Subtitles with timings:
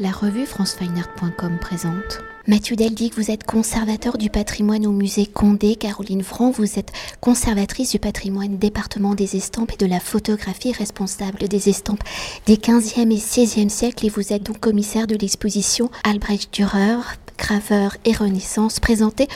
[0.00, 2.20] La revue francefineart.com présente.
[2.46, 5.74] Mathieu Deldic, vous êtes conservateur du patrimoine au musée Condé.
[5.74, 11.48] Caroline Franc, vous êtes conservatrice du patrimoine département des estampes et de la photographie responsable
[11.48, 12.04] des estampes
[12.46, 17.00] des 15e et 16e siècles et vous êtes donc commissaire de l'exposition Albrecht Dürer,
[17.36, 19.26] graveur et renaissance présentée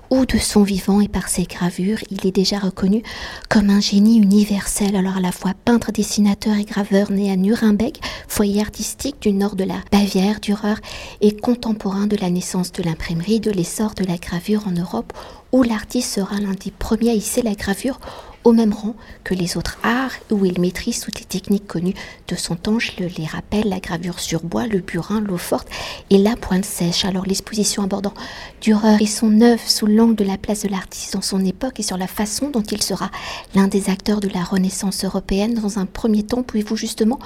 [0.09, 3.03] ou de son vivant et par ses gravures, il est déjà reconnu
[3.49, 7.97] comme un génie universel, alors à la peintre, dessinateur et graveur né à Nuremberg,
[8.29, 10.77] foyer artistique du nord de la Bavière, Dürer
[11.21, 15.13] et contemporain de la naissance de l'imprimerie, de l'essor de la gravure en Europe,
[15.51, 17.99] où l'artiste sera l'un des premiers à hisser la gravure
[18.45, 21.95] au même rang que les autres arts où il maîtrise toutes les techniques connues
[22.29, 22.79] de son temps.
[22.79, 25.69] Je les rappelle, la gravure sur bois, le burin, l'eau forte
[26.11, 27.05] et la pointe sèche.
[27.05, 28.15] Alors l'exposition abordant
[28.61, 31.83] Dürer et son œuvre sous l'angle de la place de l'artiste dans son époque et
[31.83, 33.11] sur la façon dont il sera
[33.55, 35.55] l'un des acteurs de la Renaissance européenne.
[35.55, 37.19] Dans un premier temps, pouvez-vous justement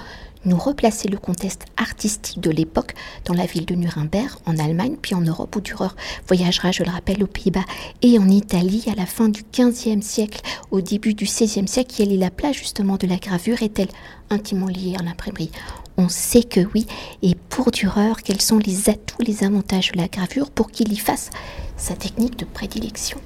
[0.44, 5.14] nous replacer le contexte artistique de l'époque dans la ville de Nuremberg, en Allemagne, puis
[5.14, 5.88] en Europe, où Dürer
[6.26, 7.64] voyagera, je le rappelle, aux Pays-Bas
[8.02, 11.94] et en Italie à la fin du XVe siècle, au début du XVIe siècle.
[11.96, 13.88] Quelle est la place justement de la gravure Est-elle
[14.30, 15.50] intimement liée à l'imprimerie?
[15.96, 16.86] On sait que oui.
[17.22, 20.96] Et pour Dürer, quels sont les atouts, les avantages de la gravure pour qu'il y
[20.96, 21.30] fasse
[21.76, 23.18] sa technique de prédilection?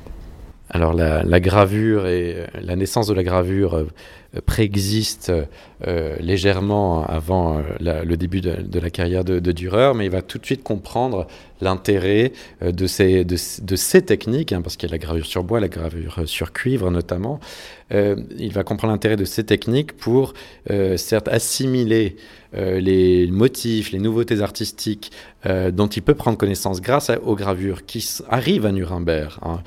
[0.73, 3.89] Alors la, gravure et la naissance de la gravure euh,
[4.47, 5.33] préexiste
[5.87, 10.23] euh, légèrement avant euh, le début de, la carrière de, de, Dürer, mais il va
[10.23, 11.27] tout de suite comprendre
[11.63, 13.37] l'intérêt de ces, de,
[13.77, 16.91] ces techniques, hein, parce qu'il y a la gravure sur bois, la gravure sur cuivre
[16.91, 17.39] notamment.
[17.91, 20.33] il va comprendre l'intérêt de ces techniques pour,
[20.97, 22.17] certes, assimiler
[22.55, 25.13] les motifs, les nouveautés artistiques
[25.45, 29.39] dont il peut prendre connaissance grâce aux gravures qui arrivent à Nuremberg.
[29.43, 29.61] Hein.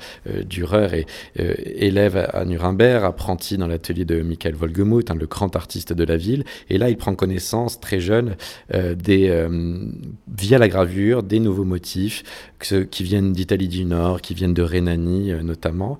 [0.46, 1.06] Dürer
[1.36, 1.46] est
[1.86, 6.16] élève à Nuremberg, apprenti dans l'atelier de Michael Volgemuth, hein, le grand artiste de la
[6.16, 6.44] ville.
[6.70, 8.36] Et là, il prend connaissance très jeune
[8.74, 9.88] euh, euh,
[10.36, 12.22] via la gravure des nouveaux motifs
[12.90, 15.98] qui viennent d'Italie du Nord, qui viennent de Rhénanie euh, notamment.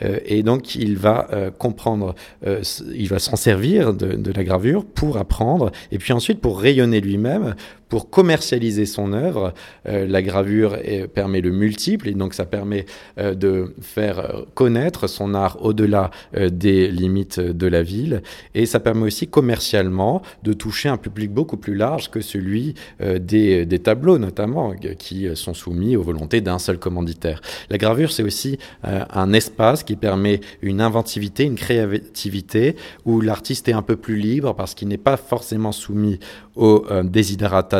[0.00, 1.28] et donc, il va
[1.58, 2.14] comprendre,
[2.44, 7.54] il va s'en servir de, la gravure pour apprendre et puis ensuite pour rayonner lui-même,
[7.88, 9.54] pour commercialiser son œuvre.
[9.84, 10.76] la gravure
[11.14, 12.86] permet le multiple et donc ça permet
[13.16, 18.22] de faire connaître son art au-delà des limites de la ville
[18.54, 23.18] et ça permet aussi commercialement de toucher un public beaucoup plus large que celui euh,
[23.18, 27.40] des, tableaux notamment qui sont soumis aux volontés d'un seul commanditaire.
[27.70, 33.68] La gravure c'est aussi euh, un espace qui permet une inventivité, une créativité où l'artiste
[33.68, 36.18] est un peu plus libre parce qu'il n'est pas forcément soumis
[36.54, 37.02] aux euh,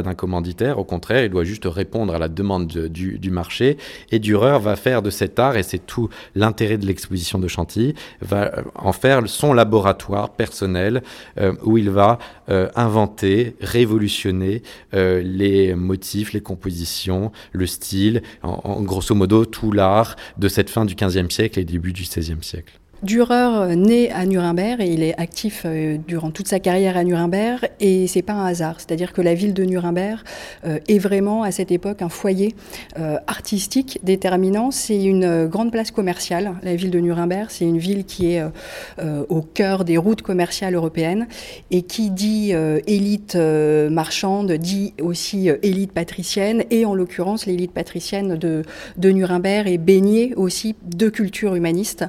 [0.02, 0.78] d'un commanditaire.
[0.78, 3.76] Au contraire, il doit juste répondre à la demande du, marché.
[4.10, 7.94] Et Dürer va faire de cet art, et c'est tout l'intérêt de l'exposition de Chantilly,
[8.20, 11.02] va en faire son laboratoire personnel
[11.38, 12.18] euh, où il va
[12.48, 14.62] euh, inventer, révolutionner
[14.94, 20.84] euh, les motifs, les compositions, le style, en, grosso modo tout l'art de cette fin
[20.84, 22.78] du XVe siècle et début du XVIe siècle.
[23.02, 27.68] Dürer naît à Nuremberg et il est actif euh, durant toute sa carrière à Nuremberg
[27.78, 28.76] et c'est pas un hasard.
[28.78, 30.20] C'est-à-dire que la ville de Nuremberg
[30.64, 32.54] euh, est vraiment à cette époque un foyer
[32.98, 34.70] euh, artistique déterminant.
[34.70, 36.54] C'est une grande place commerciale.
[36.62, 38.42] La ville de Nuremberg, c'est une ville qui est
[39.28, 41.26] au cœur des routes commerciales européennes
[41.70, 42.52] et qui dit
[42.86, 48.64] élite marchande dit aussi élite patricienne et en l'occurrence l'élite patricienne de,
[49.10, 52.04] Nuremberg est baignée aussi de culture humaniste.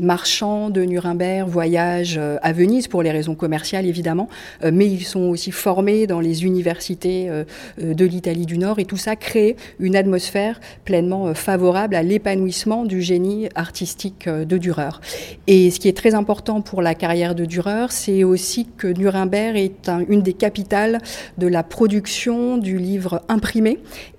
[0.00, 4.28] Marchands de Nuremberg voyagent euh, à Venise pour les raisons commerciales évidemment,
[4.64, 7.44] euh, mais ils sont aussi formés dans les universités euh,
[7.78, 8.78] de l'Italie du Nord.
[8.78, 15.00] Et tout ça crée une atmosphère pleinement favorable à l'épanouissement du génie artistique de Dürer.
[15.46, 19.56] Et ce qui est très important pour la carrière de Dürer, c'est aussi que Nuremberg
[19.56, 21.00] est une des capitales
[21.38, 23.78] de la production du livre imprimé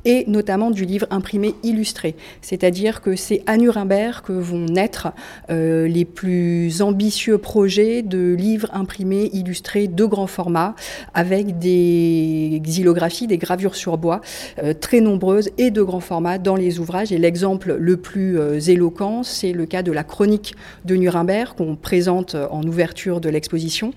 [0.10, 2.16] et notamment du livre imprimé illustré.
[2.42, 5.10] C'est-à-dire que c'est à Nuremberg que vont naître
[5.52, 10.74] euh, les plus ambitieux projets de livres imprimés illustrés de grand format
[11.14, 14.22] avec des xylographies, des gravures sur bois
[14.64, 17.12] euh, très nombreuses et de grand format dans les ouvrages.
[17.12, 21.76] Et l'exemple le plus euh, éloquent, c'est le cas de la chronique de Nuremberg qu'on
[21.76, 23.94] présente en ouverture de l'exposition,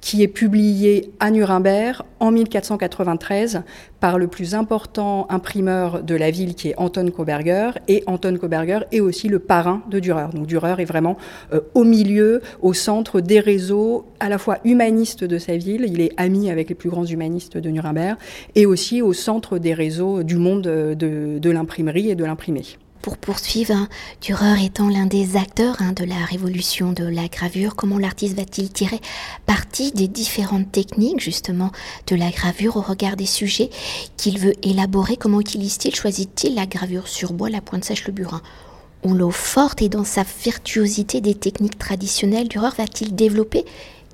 [0.00, 3.62] qui est publié à Nuremberg en 1493
[3.98, 5.26] par le plus important
[5.62, 7.70] de la ville qui est Anton Koberger.
[7.88, 10.28] Et Anton Koberger est aussi le parrain de Dürer.
[10.32, 11.16] Donc Dürer est vraiment
[11.52, 16.00] euh, au milieu, au centre des réseaux à la fois humanistes de sa ville, il
[16.00, 18.16] est ami avec les plus grands humanistes de Nuremberg,
[18.54, 22.62] et aussi au centre des réseaux du monde de, de l'imprimerie et de l'imprimé
[23.02, 23.88] pour poursuivre, hein,
[24.20, 28.70] Dürer étant l'un des acteurs hein, de la révolution de la gravure, comment l'artiste va-t-il
[28.70, 29.00] tirer
[29.46, 31.70] parti des différentes techniques justement
[32.06, 33.70] de la gravure au regard des sujets
[34.16, 35.16] qu'il veut élaborer?
[35.16, 38.42] Comment utilise-t-il, choisit-il la gravure sur bois, la pointe sèche, le burin?
[39.04, 43.64] Ou l'eau forte et dans sa virtuosité des techniques traditionnelles, Dürer va-t-il développer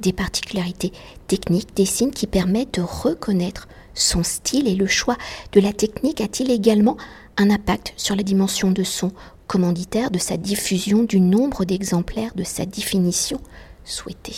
[0.01, 0.93] des particularités
[1.29, 5.17] techniques, des signes qui permettent de reconnaître son style et le choix
[5.53, 6.21] de la technique?
[6.21, 6.97] A-t-il également
[7.37, 9.13] un impact sur la dimension de son
[9.47, 13.41] commanditaire, de sa diffusion, du nombre d'exemplaires, de sa définition
[13.85, 14.37] souhaitée.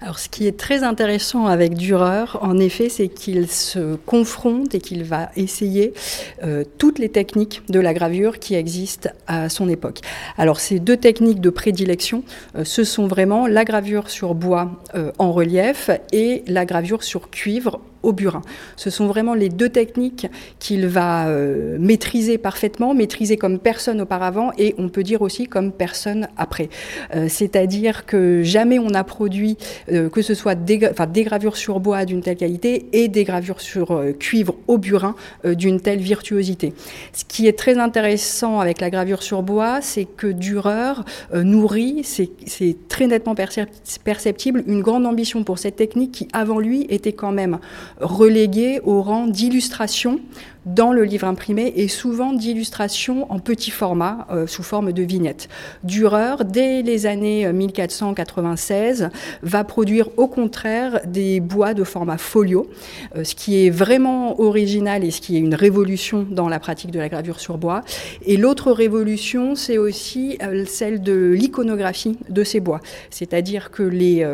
[0.00, 4.78] Alors, ce qui est très intéressant avec Dürer, en effet, c'est qu'il se confronte et
[4.78, 5.94] qu'il va essayer
[6.42, 10.00] euh, toutes les techniques de la gravure qui existent à son époque.
[10.36, 12.22] Alors, ces deux techniques de prédilection,
[12.54, 17.30] euh, ce sont vraiment la gravure sur bois euh, en relief et la gravure sur
[17.30, 18.42] cuivre au burin.
[18.76, 20.28] Ce sont vraiment les deux techniques
[20.58, 25.72] qu'il va euh, maîtriser parfaitement, maîtriser comme personne auparavant et on peut dire aussi comme
[25.72, 26.68] personne après.
[27.14, 29.56] Euh, c'est-à-dire que jamais on a produit
[29.90, 33.60] euh, que ce soit des, des, gravures sur bois d'une telle qualité et des gravures
[33.60, 35.14] sur cuivre au burin
[35.44, 36.74] d'une telle virtuosité.
[37.12, 40.94] Ce qui est très intéressant avec la gravure sur bois, c'est que Dürer
[41.32, 47.12] nourrit, c'est très nettement perceptible, une grande ambition pour cette technique qui avant lui était
[47.12, 47.58] quand même
[48.00, 50.20] relégué au rang d'illustration
[50.66, 55.48] dans le livre imprimé et souvent d'illustrations en petit format euh, sous forme de vignettes.
[55.82, 59.08] Dürer, dès les années 1496, euh,
[59.42, 62.68] va produire au contraire des bois de format folio,
[63.16, 66.90] euh, ce qui est vraiment original et ce qui est une révolution dans la pratique
[66.90, 67.82] de la gravure sur bois.
[68.24, 72.80] Et l'autre révolution, c'est aussi celle de l'iconographie de ces bois,
[73.10, 74.26] c'est-à-dire que les,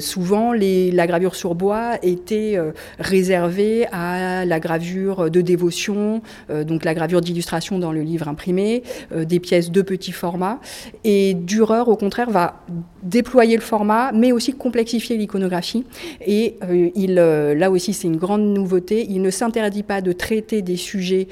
[0.00, 2.58] souvent les, la gravure sur bois était
[2.98, 8.82] réservée à la gravure de dévotion, euh, donc la gravure d'illustration dans le livre imprimé,
[9.12, 10.60] euh, des pièces de petit format.
[11.04, 12.62] Et Dürer, au contraire, va
[13.02, 15.84] déployer le format, mais aussi complexifier l'iconographie.
[16.26, 19.06] Et euh, il, là aussi, c'est une grande nouveauté.
[19.08, 21.28] Il ne s'interdit pas de traiter des sujets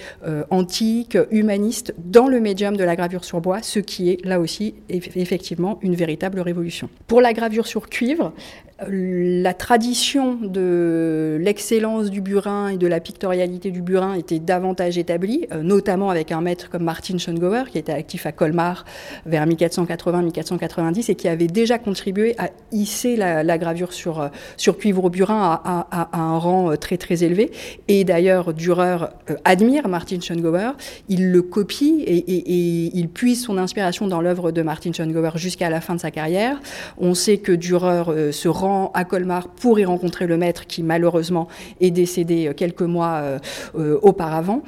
[0.51, 4.75] antiques, humanistes, dans le médium de la gravure sur bois, ce qui est là aussi
[4.89, 6.89] effectivement une véritable révolution.
[7.07, 8.33] Pour la gravure sur cuivre,
[8.81, 15.47] la tradition de l'excellence du burin et de la pictorialité du burin était davantage établie,
[15.53, 18.85] euh, notamment avec un maître comme Martin Schongauer, qui était actif à Colmar
[19.27, 25.05] vers 1480-1490 et qui avait déjà contribué à hisser la, gravure sur, euh, sur cuivre
[25.05, 27.53] au burin à, un rang euh, très très élevé.
[27.87, 29.07] Et d'ailleurs, Dürer
[29.45, 30.73] admire Martin Schongauer,
[31.09, 35.71] il le copie et, et il puise son inspiration dans l'œuvre de Martin Schongauer jusqu'à
[35.71, 36.61] la fin de sa carrière.
[36.99, 38.49] On sait que Dürer se
[38.95, 41.49] à Colmar pour y rencontrer le maître qui malheureusement
[41.81, 43.39] est décédé euh, quelques mois euh,
[43.77, 44.63] euh, auparavant.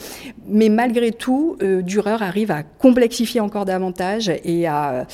[0.49, 5.07] Mais malgré tout, Dürer arrive à complexifier encore davantage et à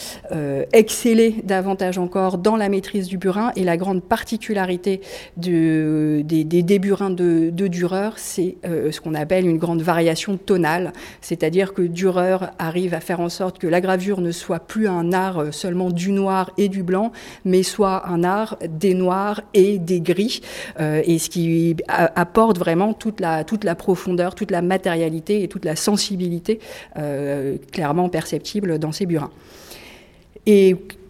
[0.75, 3.51] exceller davantage encore dans la maîtrise du burin.
[3.57, 5.01] Et la grande particularité
[5.39, 10.93] des, des, burins de, de Dürer, c'est ce qu'on appelle une grande variation tonale.
[11.23, 15.15] C'est-à-dire que Dürer arrive à faire en sorte que la gravure ne soit plus un
[15.15, 17.11] art seulement du noir et du blanc,
[17.47, 20.41] mais soit un art des noirs et des gris,
[20.81, 25.77] euh, et ce qui apporte vraiment toute la, profondeur, toute la matérialité et toute la
[25.77, 26.61] sensibilité
[26.97, 29.31] euh, clairement perceptible dans ces burins.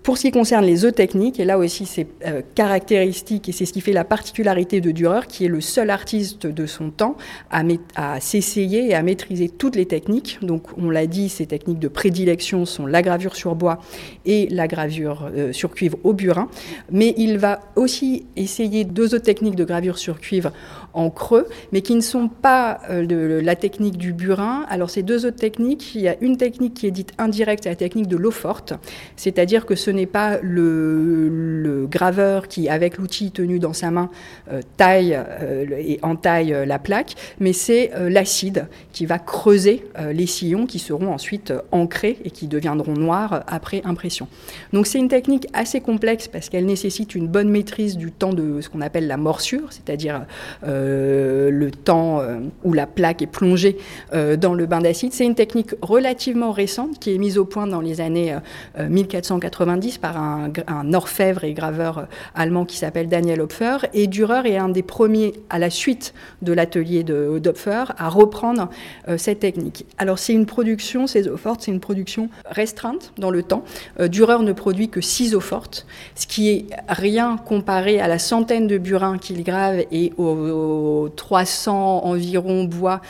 [0.02, 3.66] Pour ce qui concerne les œufs techniques, et là aussi c'est euh, caractéristique et c'est
[3.66, 7.16] ce qui fait la particularité de Dürer, qui est le seul artiste de son temps
[7.50, 10.38] à, s'essayer et à maîtriser toutes les techniques.
[10.42, 13.80] Donc on l'a dit, ces techniques de prédilection sont la gravure sur bois
[14.26, 16.48] et la gravure euh, sur cuivre au burin.
[16.90, 20.52] Mais il va aussi essayer deux autres techniques de gravure sur cuivre
[20.94, 24.66] en creux, mais qui ne sont pas euh, la technique du burin.
[24.68, 27.70] Alors ces deux autres techniques, il y a une technique qui est dite indirecte, c'est
[27.70, 28.74] la technique de l'eau forte,
[29.16, 34.10] c'est-à-dire que ce n'est pas le, graveur qui, avec l'outil tenu dans sa main,
[34.50, 40.66] euh, taille euh, et entaille la plaque, mais c'est l'acide qui va creuser les sillons
[40.66, 44.28] qui seront ensuite ancrés et qui deviendront noirs après impression.
[44.72, 48.60] Donc c'est une technique assez complexe parce qu'elle nécessite une bonne maîtrise du temps de
[48.60, 50.26] ce qu'on appelle la morsure, c'est-à-dire
[50.66, 53.76] euh, le temps euh, où la plaque est plongée
[54.12, 55.12] euh, dans le bain d'acide.
[55.12, 58.36] C'est une technique relativement récente qui est mise au point dans les années
[58.78, 63.78] 1490 70 par un, orfèvre et graveur allemand qui s'appelle Daniel Hopfer.
[63.94, 68.68] Et Dürer est un des premiers, à la suite de l'atelier d'Hopfer, à reprendre
[69.16, 69.86] cette technique.
[69.98, 73.64] Alors c'est une production, ces eaux fortes, c'est une production restreinte dans le temps.
[74.00, 78.66] Dürer ne produit que 6 eaux fortes, ce qui est rien comparé à la centaine
[78.66, 83.00] de burins qu'il grave et aux, 300 environ bois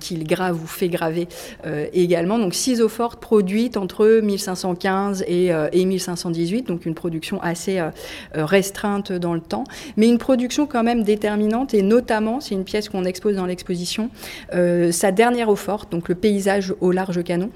[0.00, 1.28] qu'il grave ou fait graver
[1.92, 2.38] également.
[2.38, 5.52] Donc 6 eaux fortes produites entre 1515 et,
[6.16, 7.90] 1518, euh, donc une production assez euh,
[8.36, 9.64] euh, restreinte dans le temps,
[9.96, 14.10] mais une production quand même déterminante et notamment, c'est une pièce qu'on expose dans l'exposition,
[14.90, 17.50] sa dernière eau forte, donc le paysage au large canon,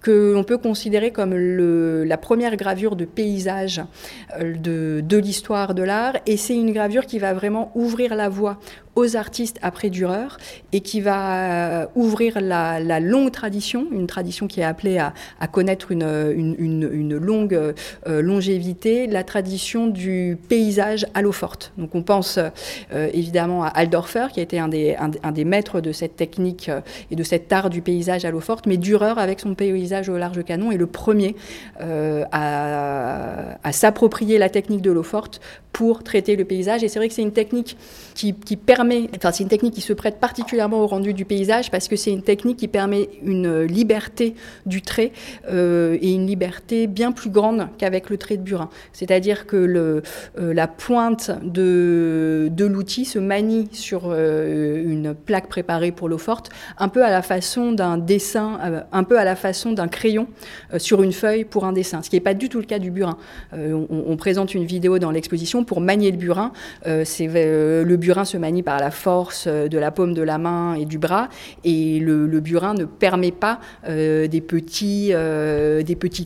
[0.00, 3.82] que l'on peut considérer comme la première gravure de paysage
[4.40, 6.14] de l'histoire de l'art.
[6.26, 8.58] Et c'est une gravure qui va vraiment ouvrir la voie
[8.98, 10.26] aux artistes après Dürer
[10.72, 15.92] et qui va euh, ouvrir la, longue tradition, une tradition qui est appelée à, connaître
[15.92, 21.72] une, longue euh, longévité, la tradition du paysage à l'eau forte.
[21.78, 25.80] Donc on pense euh, évidemment à Aldorfer qui a été un des, un, des maîtres
[25.80, 26.68] de cette technique
[27.12, 30.18] et de cet art du paysage à l'eau forte, mais Dürer avec son paysage au
[30.18, 31.36] large canon est le premier
[31.78, 35.40] à, à s'approprier la technique de l'eau forte
[35.78, 36.82] pour traiter le paysage.
[36.82, 37.76] Et c'est vrai que c'est une technique
[38.16, 41.86] qui, permet, enfin c'est une technique qui se prête particulièrement au rendu du paysage parce
[41.86, 44.34] que c'est une technique qui permet une liberté
[44.66, 45.12] du trait
[45.48, 48.70] euh, et une liberté bien plus grande qu'avec le trait de burin.
[48.92, 50.02] C'est-à-dire que euh,
[50.36, 56.88] la pointe de, l'outil se manie sur euh, une plaque préparée pour l'eau forte, un
[56.88, 58.58] peu à la façon d'un dessin,
[58.90, 60.26] un peu à la façon d'un crayon
[60.76, 62.90] sur une feuille pour un dessin, ce qui n'est pas du tout le cas du
[62.90, 63.16] burin.
[63.52, 66.50] On présente une vidéo dans l'exposition pour manier le burin.
[66.86, 70.38] Euh, euh, le burin se manie par la force euh, de la paume de la
[70.38, 71.28] main et du bras,
[71.62, 75.12] et le, burin ne permet pas des, petits,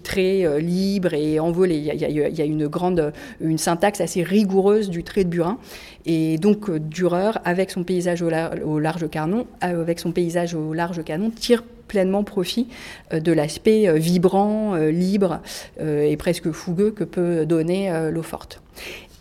[0.02, 1.76] traits libres et envolés.
[1.76, 5.58] Il y, a, une grande une syntaxe assez rigoureuse du trait de burin.
[6.06, 8.30] Et donc Dürer, avec son paysage au,
[8.64, 12.68] au large canon, avec son paysage au large canon, tire pleinement profit
[13.12, 15.40] de l'aspect vibrant, libre
[15.80, 18.60] et presque fougueux que peut donner l'eau forte.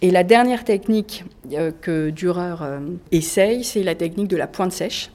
[0.03, 2.79] Et la dernière technique euh, que Dürer euh,
[3.11, 5.11] essaye, c'est la technique de la pointe sèche.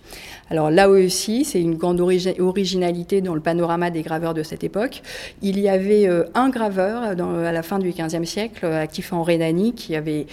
[0.50, 5.02] Alors là aussi, c'est une grande originalité dans le panorama des graveurs de cette époque.
[5.42, 9.74] Il y avait euh, un graveur à la fin du XVe siècle, actif en Rhénanie,
[9.74, 10.26] qui avait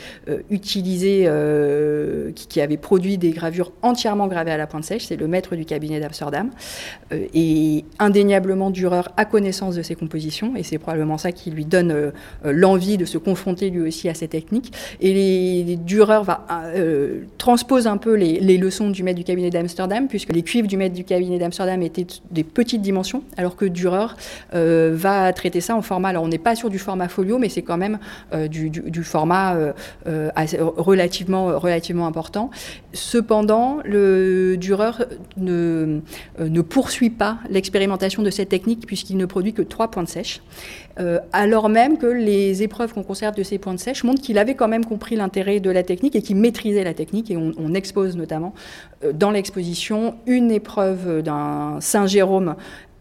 [0.50, 1.30] utilisé,
[2.36, 5.06] qui, avait produit des gravures entièrement gravées à la pointe sèche.
[5.06, 6.50] C'est le maître du cabinet d'Amsterdam.
[7.12, 12.12] et indéniablement, Dürer a connaissance de ses compositions, et c'est probablement ça qui lui donne
[12.44, 17.98] l'envie de se confronter lui aussi à cette technique et Dürer va, euh, transpose un
[17.98, 21.40] peu les, leçons du maître du cabinet d'Amsterdam, puisque les cuivres du maître du cabinet
[21.40, 24.08] d'Amsterdam étaient des petites dimensions, alors que Dürer
[24.54, 26.10] euh, va traiter ça en format.
[26.10, 28.00] Alors on n'est pas sur du format folio, mais c'est quand même
[28.34, 29.58] euh, du, format
[30.78, 32.50] relativement, relativement important.
[32.94, 34.92] Cependant, le Dürer
[35.38, 36.02] ne,
[36.62, 40.42] poursuit pas l'expérimentation de cette technique, puisqu'il ne produit que trois points de sèche.
[41.00, 44.38] Euh, alors même que les épreuves qu'on conserve de ces points de sèche montrent qu'il
[44.38, 47.32] avait quand même compris l'intérêt de la technique et qu'il maîtrisait la technique.
[47.32, 48.54] Et on, expose notamment
[49.04, 49.93] euh, dans l'exposition
[50.26, 52.56] une épreuve d'un Saint Jérôme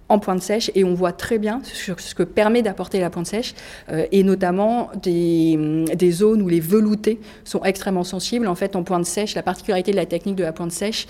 [0.09, 3.55] en pointe sèche et on voit très bien ce que permet d'apporter la pointe sèche
[3.91, 8.47] euh, et notamment des, des, zones où les veloutés sont extrêmement sensibles.
[8.47, 11.07] En fait, en pointe sèche, la particularité de la technique de la pointe sèche,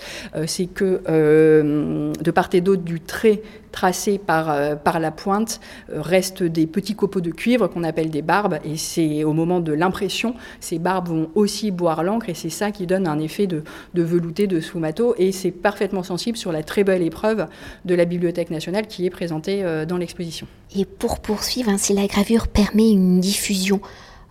[0.47, 3.41] c'est que de part et d'autre du trait
[3.73, 8.09] tracés par, euh, par la pointe euh, restent des petits copeaux de cuivre qu'on appelle
[8.09, 8.59] des barbes.
[8.63, 12.71] Et c'est au moment de l'impression, ces barbes vont aussi boire l'encre et c'est ça
[12.71, 13.63] qui donne un effet de,
[13.93, 15.15] de velouté, de sfumato.
[15.17, 17.47] Et c'est parfaitement sensible sur la très belle épreuve
[17.83, 20.47] de la Bibliothèque nationale qui est présentée euh, dans l'exposition.
[20.75, 23.81] Et pour poursuivre, hein, si la gravure permet une diffusion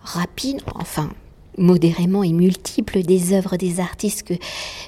[0.03, 1.09] rapide, enfin
[1.57, 4.33] modérément et multiple des œuvres des artistes que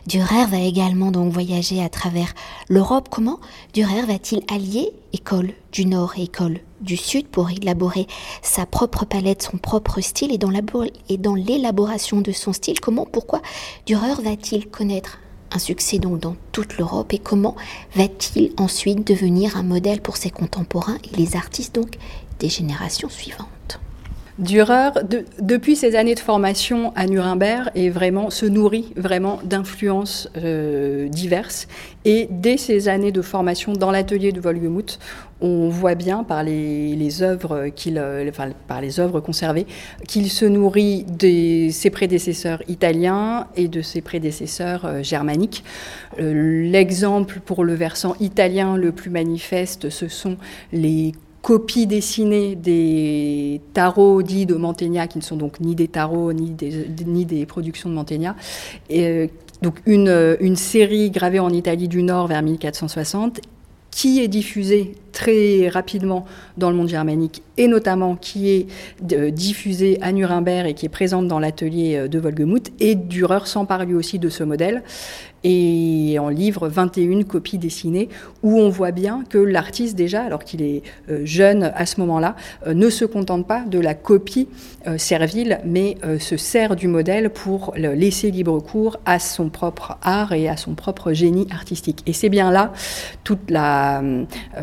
[0.08, 2.34] Dürer va également donc voyager à travers
[2.70, 3.10] l'Europe.
[3.10, 3.40] Comment
[3.74, 8.08] Dürer va-t-il allier école du Nord et école du Sud pour élaborer
[8.42, 10.38] sa propre palette, son propre style et
[11.18, 12.80] dans l'élaboration de son style?
[12.80, 13.42] Comment, pourquoi
[13.86, 15.20] Dürer va-t-il connaître
[15.52, 17.56] un succès donc dans toute l'Europe et comment
[17.96, 21.98] va-t-il ensuite devenir un modèle pour ses contemporains et les artistes donc
[22.40, 23.80] des générations suivantes?
[24.38, 24.90] Dürer,
[25.40, 31.70] depuis ses années de formation à Nuremberg, est vraiment, se nourrit vraiment d'influences euh, diverses.
[32.04, 35.00] Et dès ses années de formation dans l'atelier de Wolgemuth,
[35.40, 38.30] on voit bien par les, œuvres qu'il, euh,
[38.68, 39.68] par les œuvres conservées
[40.06, 45.64] qu'il se nourrit de ses prédécesseurs italiens et de ses prédécesseurs euh, germaniques.
[46.18, 50.36] l'exemple pour le versant italien le plus manifeste, ce sont
[50.74, 51.14] les
[51.46, 56.50] copies dessinées des tarots dits de Mantegna, qui ne sont donc ni des tarots ni
[56.50, 58.36] des, productions de Mantegna.
[58.90, 59.30] Et,
[59.62, 63.42] donc une, une série gravée en Italie du Nord vers 1460
[63.92, 66.26] qui est diffusée très rapidement
[66.58, 68.68] dans le monde germanique et notamment qui est
[69.14, 72.72] euh, diffusée à Nuremberg et qui est présente dans l'atelier euh, de Volgemuth.
[72.80, 74.84] Et Dürer s'empare lui aussi de ce modèle
[75.48, 78.10] et en livre 21 copies dessinées
[78.42, 82.36] où on voit bien que l'artiste déjà, alors qu'il est euh, jeune à ce moment-là,
[82.66, 84.48] ne se contente pas de la copie
[84.98, 90.48] servile, mais se sert du modèle pour laisser libre cours à son propre art et
[90.48, 92.04] à son propre génie artistique.
[92.06, 92.72] Et c'est bien là
[93.24, 94.04] toute la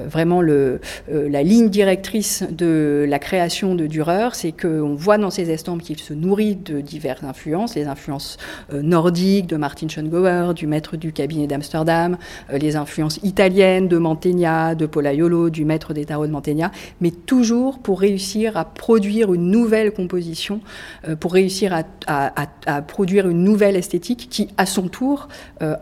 [0.07, 5.51] vraiment le, la ligne directrice de la création de Dürer, c'est qu'on voit dans ses
[5.51, 8.37] estampes qu'il se nourrit de diverses influences, les influences
[8.73, 12.17] euh, nordiques de Martin Schongauer, du maître du cabinet d'Amsterdam,
[12.53, 16.71] euh, les influences italiennes de Mantegna, de Pollaiolo, du maître des tarots de Mantegna,
[17.01, 20.61] mais toujours pour réussir à produire une nouvelle composition,
[21.09, 22.33] euh, pour réussir à,
[22.67, 25.29] à, produire une nouvelle esthétique qui, à son tour,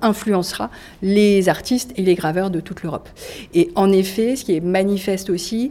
[0.03, 0.71] influencera
[1.03, 3.09] les artistes et les graveurs de toute l'Europe.
[3.55, 5.71] Et en effet, ce qui est manifeste aussi,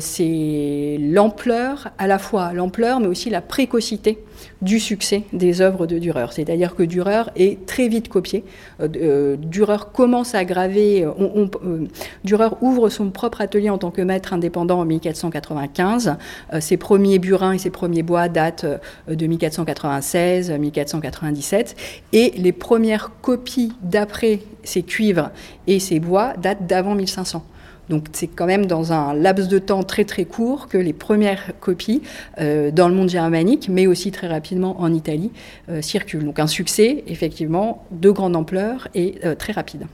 [0.00, 4.18] c'est l'ampleur, à la fois l'ampleur, mais aussi la précocité
[4.62, 6.26] du succès des œuvres de Dürer.
[6.30, 8.44] C'est-à-dire que Dürer est très vite copié.
[8.80, 11.04] Euh, euh, Dürer commence à graver.
[11.04, 11.84] Euh,
[12.24, 16.16] Dürer ouvre son propre atelier en tant que maître indépendant en 1495.
[16.60, 18.66] ses premiers burins et ses premiers bois datent
[19.08, 21.74] de 1496-1497.
[22.12, 25.30] Et les premières copies d'après ces cuivres
[25.66, 27.42] et ces bois datent d'avant 1500.
[27.88, 31.52] Donc c'est quand même dans un laps de temps très très court que les premières
[31.60, 32.02] copies
[32.40, 35.30] euh, dans le monde germanique, mais aussi très rapidement en Italie,
[35.68, 36.24] euh, circulent.
[36.24, 39.86] Donc un succès effectivement de grande ampleur et euh, très rapide.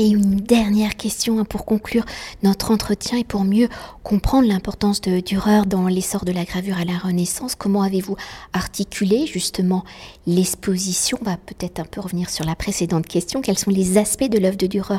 [0.00, 2.04] Et une dernière question hein, pour conclure
[2.44, 3.68] notre entretien et pour mieux
[4.04, 7.56] comprendre l'importance de Dürer dans l'essor de la gravure à la Renaissance.
[7.56, 8.14] Comment avez-vous
[8.52, 9.84] articulé justement
[10.24, 11.18] l'exposition?
[11.20, 13.42] On va peut-être un peu revenir sur la précédente question.
[13.42, 14.98] Quels sont les aspects de l'œuvre de Dürer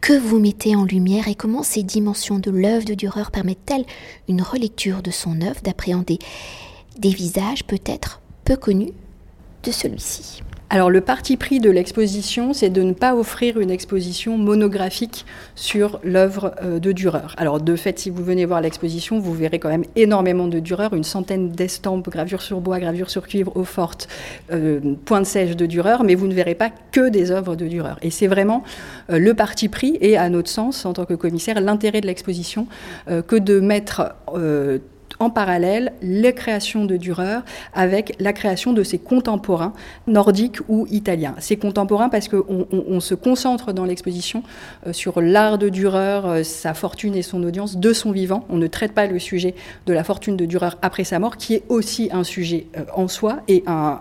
[0.00, 3.84] que vous mettez en lumière et comment ces dimensions de l'œuvre de Dürer permettent-elles
[4.28, 6.18] une relecture de son œuvre, d'appréhender
[6.98, 8.92] des visages peut-être peu connus
[9.62, 10.40] de celui-ci?
[10.70, 15.98] Alors le parti pris de l'exposition, c'est de ne pas offrir une exposition monographique sur
[16.04, 17.34] l'œuvre euh, de Dürer.
[17.38, 20.88] Alors de fait, si vous venez voir l'exposition, vous verrez quand même énormément de Dürer,
[20.92, 24.08] une centaine d'estampes, gravures sur bois, gravures sur cuivre, eau forte,
[24.52, 27.94] euh, pointe sèche de Dürer, mais vous ne verrez pas que des œuvres de Dürer.
[28.02, 28.62] Et c'est vraiment
[29.10, 32.66] euh, le parti pris et à notre sens, en tant que commissaire, l'intérêt de l'exposition
[33.06, 34.14] que de mettre
[35.20, 37.38] en parallèle les créations de Dürer
[37.74, 39.72] avec la création de ses contemporains
[40.06, 41.34] nordiques ou italiens.
[41.38, 44.42] Ses contemporains parce qu'on on, se concentre dans l'exposition
[44.86, 48.44] euh, sur l'art de Dürer, euh, sa fortune et son audience de son vivant.
[48.48, 49.54] On ne traite pas le sujet
[49.86, 53.08] de la fortune de Dürer après sa mort, qui est aussi un sujet euh, en
[53.08, 53.98] soi et un,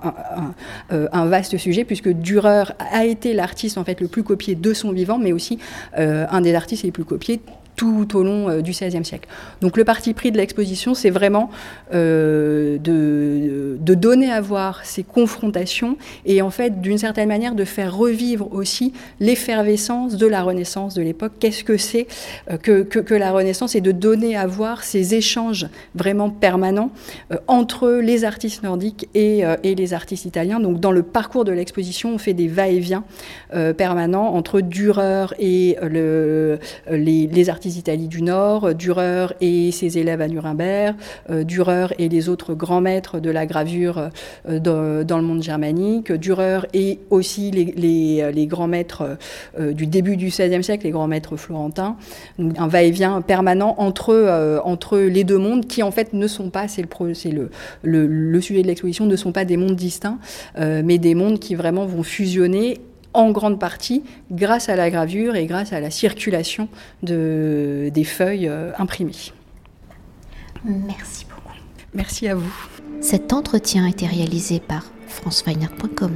[1.27, 5.17] vaste sujet, puisque Dürer a été l'artiste en fait le plus copié de son vivant,
[5.17, 5.59] mais aussi
[5.95, 7.41] un des artistes les plus copiés
[7.77, 9.29] tout au long euh, du XVIe siècle.
[9.61, 11.49] Donc le parti pris de l'exposition, c'est vraiment
[11.93, 17.63] euh, de, de, donner à voir ces confrontations et en fait, d'une certaine manière, de
[17.63, 21.33] faire revivre aussi l'effervescence de la Renaissance de l'époque.
[21.39, 22.07] Qu'est-ce que c'est
[22.51, 23.75] euh, que, que, la Renaissance?
[23.75, 26.89] Et de donner à voir ces échanges vraiment permanents
[27.47, 30.59] entre les artistes nordiques et, et, les artistes italiens.
[30.59, 33.03] Donc dans le parcours de l'exposition, on fait des va-et-vient
[33.77, 36.57] permanents entre Dürer et le,
[36.89, 40.95] les, les artistes Italie du Nord, Dürer et ses élèves à Nuremberg,
[41.29, 44.09] euh, Dürer et les autres grands maîtres de la gravure
[44.47, 44.59] euh,
[45.03, 49.17] dans, le monde germanique, Dürer et aussi les, grands maîtres
[49.59, 51.97] euh, du début du XVIe siècle, les grands maîtres florentins.
[52.39, 56.67] Donc un va-et-vient permanent entre, entre les deux mondes qui en fait ne sont pas,
[56.67, 56.83] c'est
[57.83, 60.19] le, sujet de l'exposition, ne sont pas des mondes distincts,
[60.57, 62.79] mais des mondes qui vraiment vont fusionner
[63.17, 66.69] en grande partie grâce à la gravure et grâce à la circulation
[67.03, 69.33] de, des feuilles euh, imprimées.
[70.63, 71.57] Merci beaucoup.
[71.93, 72.53] Merci à vous.
[73.01, 76.11] Cet entretien a été réalisé par franceweiner.com.